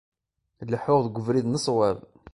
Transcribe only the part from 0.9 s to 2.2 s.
deg ubrid n ṣṣwab.